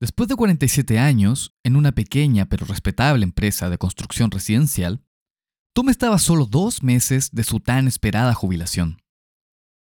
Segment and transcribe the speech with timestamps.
[0.00, 5.02] Después de 47 años, en una pequeña pero respetable empresa de construcción residencial,
[5.74, 9.02] Tom estaba solo dos meses de su tan esperada jubilación.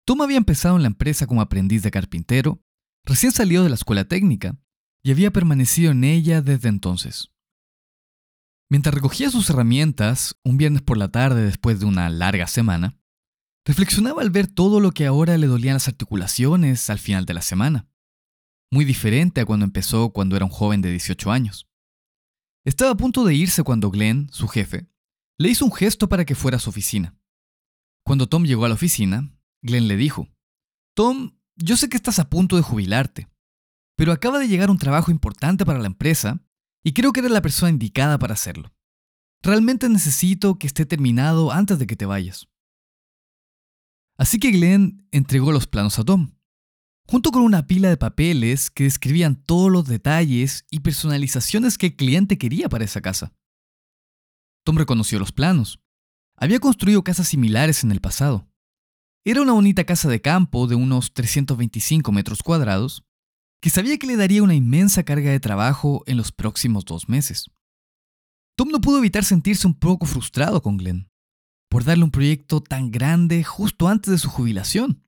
[0.05, 2.61] Tom había empezado en la empresa como aprendiz de carpintero,
[3.03, 4.57] recién salió de la escuela técnica
[5.03, 7.31] y había permanecido en ella desde entonces.
[8.69, 12.97] Mientras recogía sus herramientas, un viernes por la tarde después de una larga semana,
[13.65, 17.41] reflexionaba al ver todo lo que ahora le dolían las articulaciones al final de la
[17.41, 17.89] semana
[18.75, 21.65] muy diferente a cuando empezó cuando era un joven de 18 años.
[22.65, 24.89] Estaba a punto de irse cuando Glenn, su jefe,
[25.37, 27.17] le hizo un gesto para que fuera a su oficina.
[28.03, 30.27] Cuando Tom llegó a la oficina, Glenn le dijo,
[30.93, 33.29] Tom, yo sé que estás a punto de jubilarte,
[33.95, 36.45] pero acaba de llegar un trabajo importante para la empresa
[36.83, 38.73] y creo que eres la persona indicada para hacerlo.
[39.41, 42.49] Realmente necesito que esté terminado antes de que te vayas.
[44.17, 46.34] Así que Glenn entregó los planos a Tom
[47.07, 51.95] junto con una pila de papeles que describían todos los detalles y personalizaciones que el
[51.95, 53.33] cliente quería para esa casa.
[54.63, 55.79] Tom reconoció los planos.
[56.35, 58.47] Había construido casas similares en el pasado.
[59.23, 63.03] Era una bonita casa de campo de unos 325 metros cuadrados
[63.61, 67.49] que sabía que le daría una inmensa carga de trabajo en los próximos dos meses.
[68.57, 71.09] Tom no pudo evitar sentirse un poco frustrado con Glenn
[71.69, 75.04] por darle un proyecto tan grande justo antes de su jubilación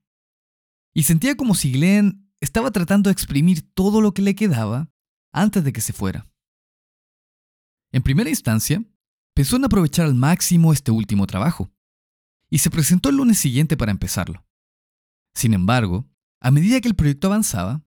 [0.98, 4.90] y sentía como si Glenn estaba tratando de exprimir todo lo que le quedaba
[5.32, 6.28] antes de que se fuera.
[7.92, 8.82] En primera instancia,
[9.32, 11.70] pensó en aprovechar al máximo este último trabajo,
[12.50, 14.44] y se presentó el lunes siguiente para empezarlo.
[15.36, 16.10] Sin embargo,
[16.40, 17.86] a medida que el proyecto avanzaba,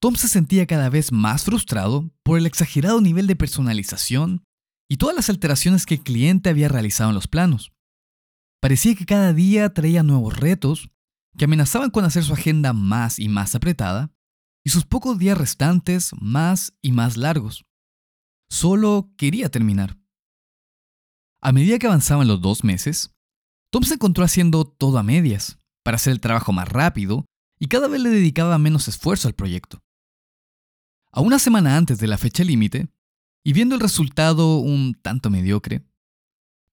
[0.00, 4.44] Tom se sentía cada vez más frustrado por el exagerado nivel de personalización
[4.88, 7.72] y todas las alteraciones que el cliente había realizado en los planos.
[8.60, 10.91] Parecía que cada día traía nuevos retos
[11.36, 14.12] que amenazaban con hacer su agenda más y más apretada
[14.64, 17.64] y sus pocos días restantes más y más largos.
[18.50, 19.98] Solo quería terminar.
[21.40, 23.14] A medida que avanzaban los dos meses,
[23.72, 27.24] Tom se encontró haciendo todo a medias para hacer el trabajo más rápido
[27.58, 29.82] y cada vez le dedicaba menos esfuerzo al proyecto.
[31.12, 32.88] A una semana antes de la fecha límite,
[33.44, 35.84] y viendo el resultado un tanto mediocre,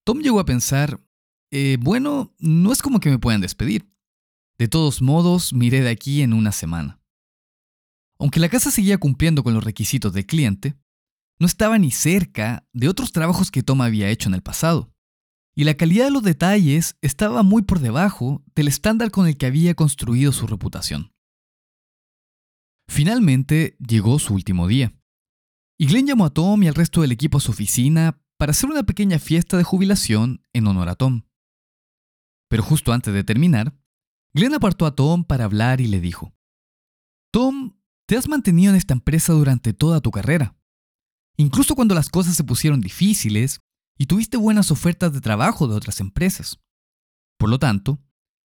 [0.05, 1.01] Tom llegó a pensar,
[1.51, 3.91] eh, bueno, no es como que me puedan despedir.
[4.59, 6.99] De todos modos, miré de aquí en una semana.
[8.19, 10.75] Aunque la casa seguía cumpliendo con los requisitos del cliente,
[11.39, 14.93] no estaba ni cerca de otros trabajos que Tom había hecho en el pasado,
[15.55, 19.45] y la calidad de los detalles estaba muy por debajo del estándar con el que
[19.45, 21.13] había construido su reputación.
[22.89, 24.93] Finalmente llegó su último día,
[25.77, 28.69] y Glenn llamó a Tom y al resto del equipo a su oficina para hacer
[28.69, 31.23] una pequeña fiesta de jubilación en honor a Tom.
[32.49, 33.79] Pero justo antes de terminar,
[34.33, 36.33] Glenn apartó a Tom para hablar y le dijo,
[37.31, 40.55] Tom, te has mantenido en esta empresa durante toda tu carrera.
[41.37, 43.61] Incluso cuando las cosas se pusieron difíciles
[43.97, 46.59] y tuviste buenas ofertas de trabajo de otras empresas.
[47.37, 47.99] Por lo tanto,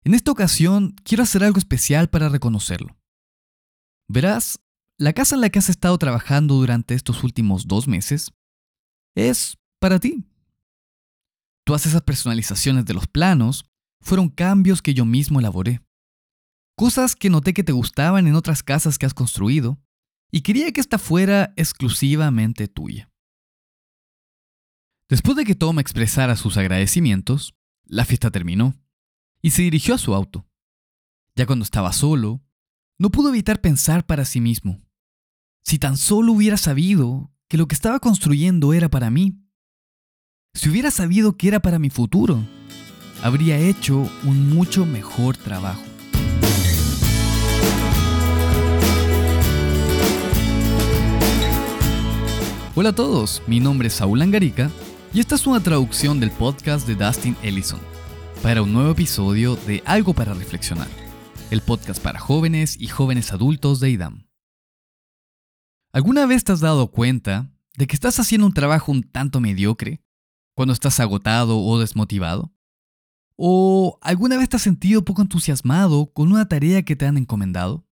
[0.02, 2.98] en esta ocasión quiero hacer algo especial para reconocerlo.
[4.08, 4.60] Verás,
[4.98, 8.32] la casa en la que has estado trabajando durante estos últimos dos meses
[9.14, 10.26] es para ti.
[11.64, 13.69] Todas esas personalizaciones de los planos
[14.00, 15.82] fueron cambios que yo mismo elaboré.
[16.76, 19.78] Cosas que noté que te gustaban en otras casas que has construido
[20.30, 23.10] y quería que esta fuera exclusivamente tuya.
[25.08, 28.74] Después de que Tom expresara sus agradecimientos, la fiesta terminó
[29.42, 30.46] y se dirigió a su auto.
[31.34, 32.42] Ya cuando estaba solo,
[32.98, 34.80] no pudo evitar pensar para sí mismo.
[35.64, 39.42] Si tan solo hubiera sabido que lo que estaba construyendo era para mí.
[40.54, 42.46] Si hubiera sabido que era para mi futuro
[43.22, 45.82] habría hecho un mucho mejor trabajo.
[52.74, 54.70] Hola a todos, mi nombre es Saúl Angarica
[55.12, 57.80] y esta es una traducción del podcast de Dustin Ellison
[58.42, 60.88] para un nuevo episodio de Algo para Reflexionar,
[61.50, 64.26] el podcast para jóvenes y jóvenes adultos de IDAM.
[65.92, 70.00] ¿Alguna vez te has dado cuenta de que estás haciendo un trabajo un tanto mediocre
[70.54, 72.54] cuando estás agotado o desmotivado?
[73.42, 77.88] ¿O alguna vez te has sentido poco entusiasmado con una tarea que te han encomendado?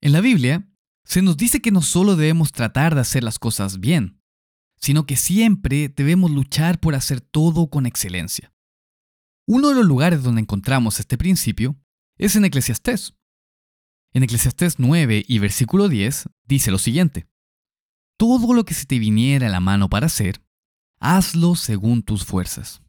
[0.00, 0.68] En la Biblia,
[1.04, 4.20] se nos dice que no solo debemos tratar de hacer las cosas bien,
[4.74, 8.52] sino que siempre debemos luchar por hacer todo con excelencia.
[9.46, 11.80] Uno de los lugares donde encontramos este principio
[12.18, 13.14] es en Eclesiastés.
[14.12, 17.28] En Eclesiastés 9 y versículo 10 dice lo siguiente,
[18.16, 20.42] Todo lo que se te viniera a la mano para hacer,
[20.98, 22.82] hazlo según tus fuerzas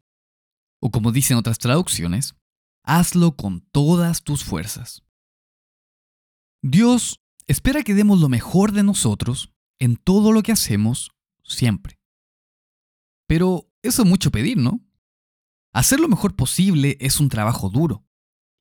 [0.82, 2.36] o como dicen otras traducciones,
[2.84, 5.04] hazlo con todas tus fuerzas.
[6.64, 11.12] Dios espera que demos lo mejor de nosotros en todo lo que hacemos
[11.44, 12.00] siempre.
[13.28, 14.82] Pero eso es mucho pedir, ¿no?
[15.74, 18.06] Hacer lo mejor posible es un trabajo duro,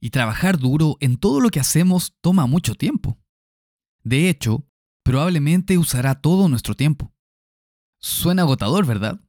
[0.01, 3.19] y trabajar duro en todo lo que hacemos toma mucho tiempo.
[4.03, 4.67] De hecho,
[5.05, 7.13] probablemente usará todo nuestro tiempo.
[8.01, 9.21] Suena agotador, ¿verdad?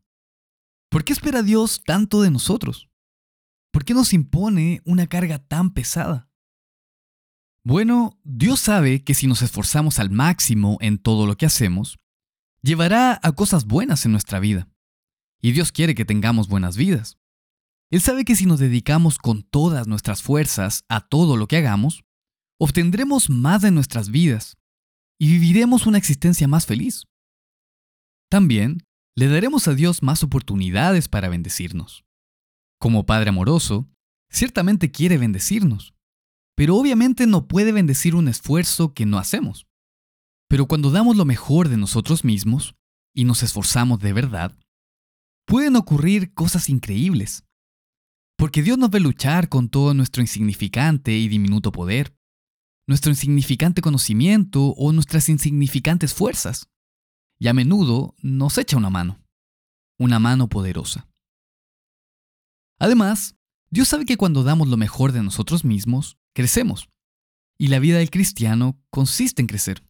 [0.92, 2.90] ¿Por qué espera Dios tanto de nosotros?
[3.72, 6.30] ¿Por qué nos impone una carga tan pesada?
[7.64, 11.98] Bueno, Dios sabe que si nos esforzamos al máximo en todo lo que hacemos,
[12.62, 14.68] llevará a cosas buenas en nuestra vida.
[15.42, 17.18] Y Dios quiere que tengamos buenas vidas.
[17.90, 22.04] Él sabe que si nos dedicamos con todas nuestras fuerzas a todo lo que hagamos,
[22.60, 24.58] obtendremos más de nuestras vidas
[25.18, 27.06] y viviremos una existencia más feliz.
[28.30, 28.86] También
[29.16, 32.06] le daremos a Dios más oportunidades para bendecirnos.
[32.80, 33.90] Como Padre amoroso,
[34.30, 35.94] ciertamente quiere bendecirnos,
[36.56, 39.68] pero obviamente no puede bendecir un esfuerzo que no hacemos.
[40.48, 42.76] Pero cuando damos lo mejor de nosotros mismos
[43.14, 44.58] y nos esforzamos de verdad,
[45.46, 47.44] pueden ocurrir cosas increíbles.
[48.38, 52.16] Porque Dios nos ve luchar con todo nuestro insignificante y diminuto poder,
[52.88, 56.71] nuestro insignificante conocimiento o nuestras insignificantes fuerzas.
[57.42, 59.20] Y a menudo nos echa una mano,
[59.98, 61.10] una mano poderosa.
[62.78, 63.36] Además,
[63.72, 66.92] Dios sabe que cuando damos lo mejor de nosotros mismos, crecemos.
[67.58, 69.84] Y la vida del cristiano consiste en crecer.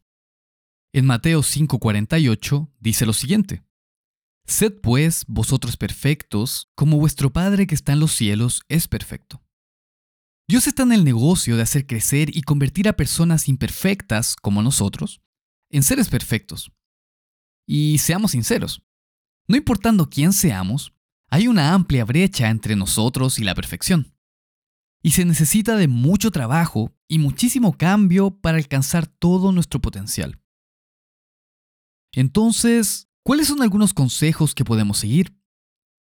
[0.94, 3.62] En Mateo 5:48 dice lo siguiente.
[4.46, 9.44] Sed pues vosotros perfectos, como vuestro Padre que está en los cielos es perfecto.
[10.48, 15.20] Dios está en el negocio de hacer crecer y convertir a personas imperfectas como nosotros
[15.70, 16.72] en seres perfectos.
[17.74, 18.82] Y seamos sinceros,
[19.48, 20.92] no importando quién seamos,
[21.30, 24.14] hay una amplia brecha entre nosotros y la perfección.
[25.02, 30.38] Y se necesita de mucho trabajo y muchísimo cambio para alcanzar todo nuestro potencial.
[32.12, 35.34] Entonces, ¿cuáles son algunos consejos que podemos seguir?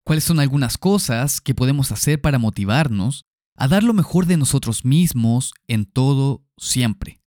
[0.04, 4.84] ¿Cuáles son algunas cosas que podemos hacer para motivarnos a dar lo mejor de nosotros
[4.84, 7.22] mismos en todo siempre?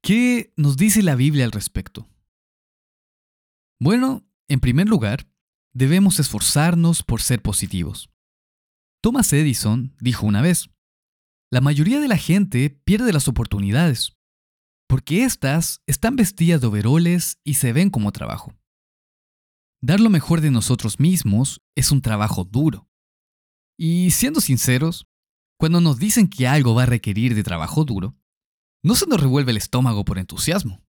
[0.00, 2.08] ¿Qué nos dice la Biblia al respecto?
[3.84, 5.28] Bueno, en primer lugar,
[5.74, 8.12] debemos esforzarnos por ser positivos.
[9.02, 10.70] Thomas Edison dijo una vez,
[11.50, 14.16] la mayoría de la gente pierde las oportunidades,
[14.88, 18.54] porque éstas están vestidas de overoles y se ven como trabajo.
[19.80, 22.88] Dar lo mejor de nosotros mismos es un trabajo duro.
[23.76, 25.08] Y siendo sinceros,
[25.58, 28.16] cuando nos dicen que algo va a requerir de trabajo duro,
[28.84, 30.84] no se nos revuelve el estómago por entusiasmo.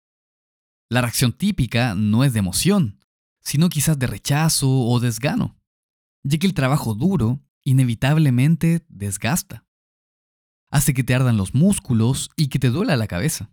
[0.92, 3.00] La reacción típica no es de emoción,
[3.40, 5.58] sino quizás de rechazo o desgano,
[6.22, 9.64] ya que el trabajo duro inevitablemente desgasta.
[10.70, 13.50] Hace que te ardan los músculos y que te duela la cabeza.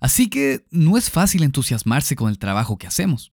[0.00, 3.32] Así que no es fácil entusiasmarse con el trabajo que hacemos,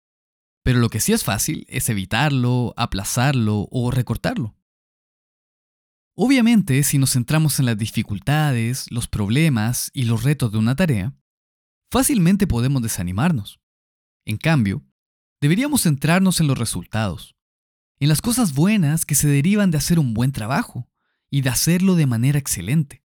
[0.61, 4.55] pero lo que sí es fácil es evitarlo, aplazarlo o recortarlo.
[6.15, 11.15] Obviamente, si nos centramos en las dificultades, los problemas y los retos de una tarea,
[11.93, 13.61] fácilmente podemos desanimarnos.
[14.25, 14.83] En cambio,
[15.39, 17.35] deberíamos centrarnos en los resultados,
[17.99, 20.89] en las cosas buenas que se derivan de hacer un buen trabajo
[21.29, 23.03] y de hacerlo de manera excelente.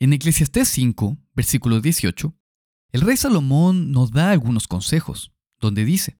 [0.00, 2.36] En Eclesiastés 5, versículo 18,
[2.90, 6.18] el rey Salomón nos da algunos consejos, donde dice,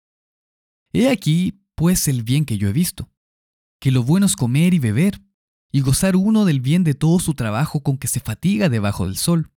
[0.93, 3.11] He aquí, pues, el bien que yo he visto,
[3.81, 5.21] que lo bueno es comer y beber,
[5.73, 9.17] y gozar uno del bien de todo su trabajo con que se fatiga debajo del
[9.17, 9.51] sol,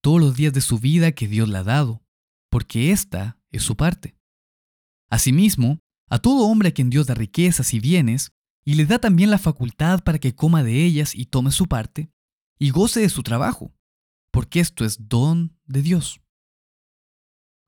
[0.00, 2.02] todos los días de su vida que Dios le ha dado,
[2.50, 4.16] porque esta es su parte.
[5.10, 8.32] Asimismo, a todo hombre a quien Dios da riquezas y bienes,
[8.64, 12.10] y le da también la facultad para que coma de ellas y tome su parte,
[12.58, 13.74] y goce de su trabajo,
[14.30, 16.20] porque esto es don de Dios.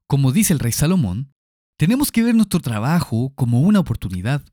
[0.06, 1.32] Como dice el rey Salomón,
[1.76, 4.44] tenemos que ver nuestro trabajo como una oportunidad,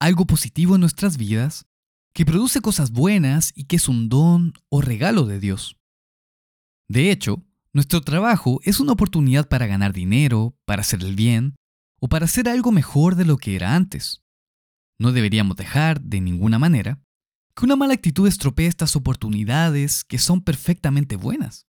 [0.00, 1.66] algo positivo en nuestras vidas,
[2.14, 5.77] que produce cosas buenas y que es un don o regalo de Dios.
[6.88, 11.54] De hecho, nuestro trabajo es una oportunidad para ganar dinero, para hacer el bien,
[12.00, 14.22] o para hacer algo mejor de lo que era antes.
[14.98, 17.00] No deberíamos dejar, de ninguna manera,
[17.54, 21.66] que una mala actitud estropee estas oportunidades que son perfectamente buenas.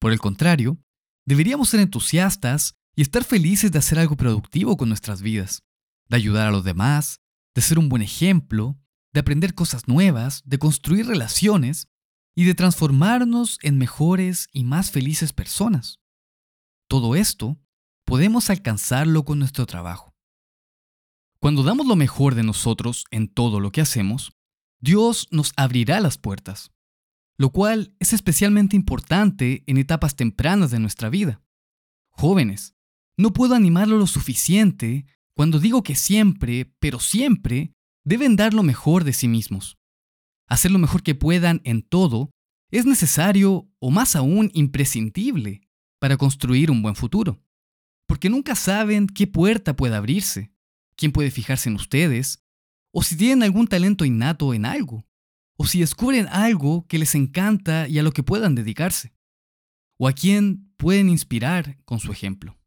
[0.00, 0.78] Por el contrario,
[1.26, 5.62] deberíamos ser entusiastas y estar felices de hacer algo productivo con nuestras vidas,
[6.08, 7.20] de ayudar a los demás,
[7.54, 8.80] de ser un buen ejemplo,
[9.12, 11.88] de aprender cosas nuevas, de construir relaciones
[12.34, 15.98] y de transformarnos en mejores y más felices personas.
[16.88, 17.58] Todo esto
[18.04, 20.14] podemos alcanzarlo con nuestro trabajo.
[21.38, 24.32] Cuando damos lo mejor de nosotros en todo lo que hacemos,
[24.80, 26.72] Dios nos abrirá las puertas.
[27.40, 31.40] lo cual es especialmente importante en etapas tempranas de nuestra vida.
[32.10, 32.74] Jóvenes,
[33.16, 37.72] no puedo animarlo lo suficiente cuando digo que siempre, pero siempre,
[38.04, 39.78] deben dar lo mejor de sí mismos.
[40.50, 42.30] Hacer lo mejor que puedan en todo
[42.70, 45.62] es necesario o más aún imprescindible
[45.98, 47.42] para construir un buen futuro.
[48.06, 50.52] Porque nunca saben qué puerta puede abrirse,
[50.96, 52.44] quién puede fijarse en ustedes,
[52.92, 55.06] o si tienen algún talento innato en algo
[55.62, 59.12] o si descubren algo que les encanta y a lo que puedan dedicarse,
[59.98, 62.58] o a quien pueden inspirar con su ejemplo.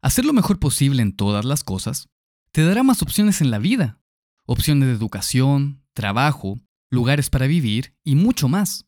[0.00, 2.08] Hacer lo mejor posible en todas las cosas
[2.50, 4.00] te dará más opciones en la vida,
[4.46, 6.60] opciones de educación, trabajo,
[6.92, 8.86] lugares para vivir y mucho más.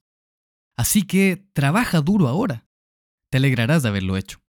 [0.76, 2.68] Así que trabaja duro ahora.
[3.32, 4.40] Te alegrarás de haberlo hecho.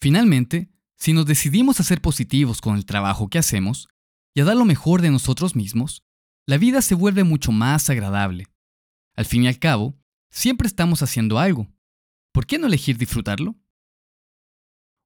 [0.00, 3.88] Finalmente, si nos decidimos a ser positivos con el trabajo que hacemos
[4.36, 6.04] y a dar lo mejor de nosotros mismos,
[6.46, 8.46] la vida se vuelve mucho más agradable.
[9.16, 9.98] Al fin y al cabo,
[10.30, 11.66] siempre estamos haciendo algo.
[12.32, 13.56] ¿Por qué no elegir disfrutarlo?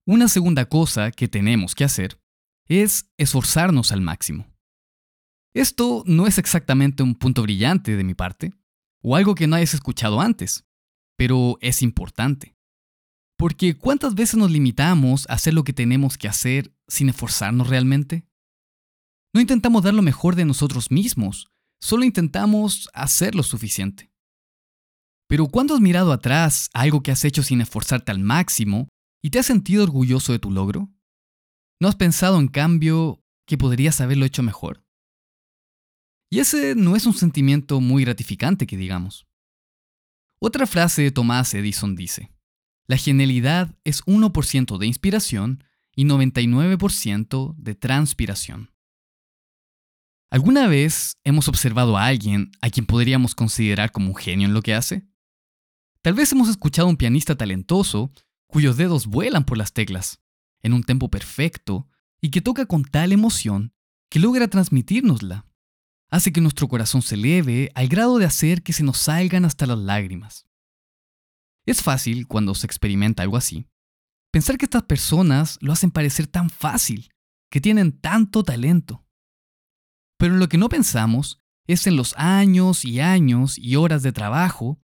[0.06, 2.20] Una segunda cosa que tenemos que hacer
[2.66, 4.49] es esforzarnos al máximo.
[5.54, 8.52] Esto no es exactamente un punto brillante de mi parte,
[9.02, 10.64] o algo que no hayas escuchado antes,
[11.16, 12.56] pero es importante.
[13.36, 18.26] Porque ¿cuántas veces nos limitamos a hacer lo que tenemos que hacer sin esforzarnos realmente?
[19.34, 21.48] No intentamos dar lo mejor de nosotros mismos,
[21.80, 24.12] solo intentamos hacer lo suficiente.
[25.28, 28.88] Pero ¿cuándo has mirado atrás algo que has hecho sin esforzarte al máximo
[29.22, 30.90] y te has sentido orgulloso de tu logro?
[31.80, 34.84] ¿No has pensado, en cambio, que podrías haberlo hecho mejor?
[36.30, 39.26] Y ese no es un sentimiento muy gratificante que digamos.
[40.40, 42.32] Otra frase de Thomas Edison dice,
[42.86, 48.70] la genialidad es 1% de inspiración y 99% de transpiración.
[50.30, 54.62] ¿Alguna vez hemos observado a alguien a quien podríamos considerar como un genio en lo
[54.62, 55.08] que hace?
[56.02, 58.12] Tal vez hemos escuchado a un pianista talentoso
[58.46, 60.20] cuyos dedos vuelan por las teclas,
[60.62, 61.88] en un tempo perfecto,
[62.20, 63.74] y que toca con tal emoción
[64.08, 65.49] que logra transmitírnosla.
[66.10, 69.66] Hace que nuestro corazón se eleve al grado de hacer que se nos salgan hasta
[69.66, 70.46] las lágrimas.
[71.66, 73.68] Es fácil, cuando se experimenta algo así,
[74.32, 77.10] pensar que estas personas lo hacen parecer tan fácil,
[77.50, 79.06] que tienen tanto talento.
[80.18, 84.80] Pero lo que no pensamos es en los años y años y horas de trabajo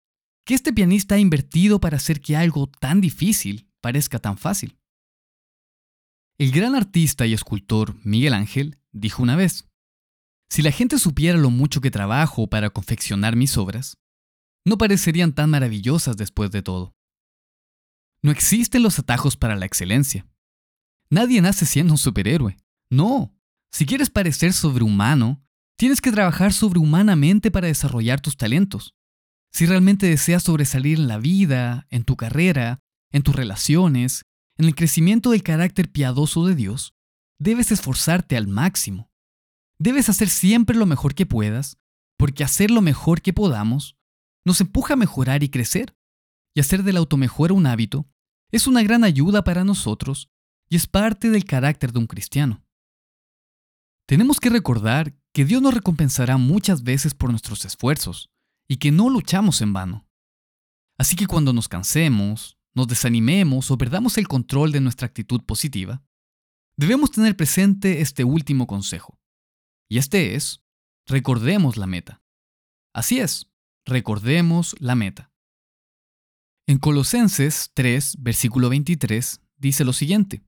[0.44, 4.78] que este pianista ha invertido para hacer que algo tan difícil parezca tan fácil.
[6.36, 9.70] El gran artista y escultor Miguel Ángel dijo una vez,
[10.50, 13.96] si la gente supiera lo mucho que trabajo para confeccionar mis obras,
[14.64, 16.94] no parecerían tan maravillosas después de todo.
[18.22, 20.26] No existen los atajos para la excelencia.
[21.10, 22.56] Nadie nace siendo un superhéroe.
[22.90, 23.36] No,
[23.70, 25.44] si quieres parecer sobrehumano,
[25.76, 28.94] tienes que trabajar sobrehumanamente para desarrollar tus talentos.
[29.52, 32.80] Si realmente deseas sobresalir en la vida, en tu carrera,
[33.12, 34.22] en tus relaciones,
[34.56, 36.94] en el crecimiento del carácter piadoso de Dios,
[37.38, 39.10] debes esforzarte al máximo.
[39.78, 41.78] Debes hacer siempre lo mejor que puedas,
[42.16, 43.96] porque hacer lo mejor que podamos
[44.44, 45.96] nos empuja a mejorar y crecer.
[46.54, 48.08] Y hacer del automejora un hábito
[48.52, 50.30] es una gran ayuda para nosotros
[50.68, 52.64] y es parte del carácter de un cristiano.
[54.06, 58.30] Tenemos que recordar que Dios nos recompensará muchas veces por nuestros esfuerzos
[58.68, 60.06] y que no luchamos en vano.
[60.96, 66.04] Así que cuando nos cansemos, nos desanimemos o perdamos el control de nuestra actitud positiva,
[66.76, 69.18] debemos tener presente este último consejo.
[69.88, 70.62] Y este es,
[71.06, 72.22] recordemos la meta.
[72.94, 73.50] Así es,
[73.84, 75.32] recordemos la meta.
[76.66, 80.42] En Colosenses 3, versículo 23, dice lo siguiente,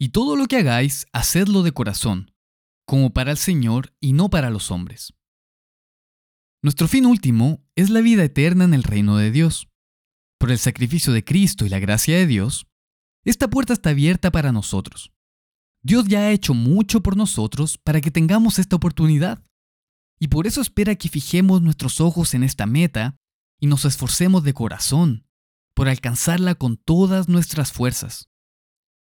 [0.00, 2.32] Y todo lo que hagáis, hacedlo de corazón,
[2.86, 5.12] como para el Señor y no para los hombres.
[6.62, 9.68] Nuestro fin último es la vida eterna en el reino de Dios.
[10.38, 12.66] Por el sacrificio de Cristo y la gracia de Dios,
[13.24, 15.12] esta puerta está abierta para nosotros.
[15.82, 19.44] Dios ya ha hecho mucho por nosotros para que tengamos esta oportunidad.
[20.18, 23.16] Y por eso espera que fijemos nuestros ojos en esta meta
[23.60, 25.26] y nos esforcemos de corazón
[25.74, 28.28] por alcanzarla con todas nuestras fuerzas.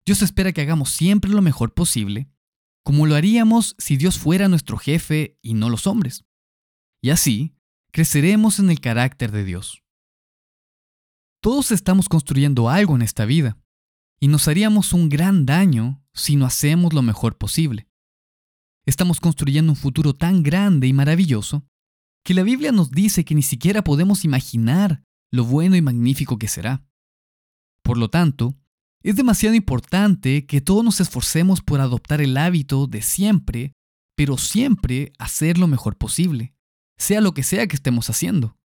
[0.05, 2.29] Dios espera que hagamos siempre lo mejor posible
[2.87, 6.23] como lo haríamos si Dios fuera nuestro jefe y no los hombres.
[7.01, 7.53] Y así,
[7.91, 9.83] creceremos en el carácter de Dios.
[11.41, 13.57] Todos estamos construyendo algo en esta vida,
[14.21, 17.87] y nos haríamos un gran daño si no hacemos lo mejor posible.
[18.85, 21.65] Estamos construyendo un futuro tan grande y maravilloso
[22.23, 26.47] que la Biblia nos dice que ni siquiera podemos imaginar lo bueno y magnífico que
[26.47, 26.85] será.
[27.83, 28.55] Por lo tanto,
[29.01, 33.73] es demasiado importante que todos nos esforcemos por adoptar el hábito de siempre,
[34.15, 36.53] pero siempre hacer lo mejor posible,
[36.97, 38.57] sea lo que sea que estemos haciendo,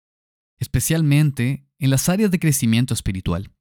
[0.59, 3.53] especialmente en las áreas de crecimiento espiritual.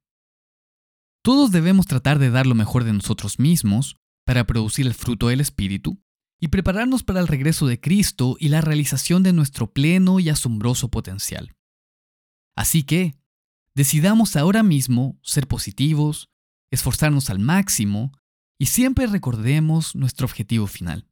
[1.22, 5.40] Todos debemos tratar de dar lo mejor de nosotros mismos para producir el fruto del
[5.40, 6.02] Espíritu
[6.40, 10.90] y prepararnos para el regreso de Cristo y la realización de nuestro pleno y asombroso
[10.90, 11.54] potencial.
[12.56, 13.14] Así que,
[13.76, 16.28] decidamos ahora mismo ser positivos,
[16.72, 18.12] esforzarnos al máximo
[18.58, 21.08] y siempre recordemos nuestro objetivo final.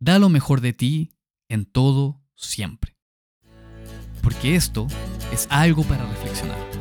[0.00, 1.10] Da lo mejor de ti
[1.48, 2.96] en todo, siempre.
[4.22, 4.86] Porque esto
[5.32, 6.75] es algo para reflexionar.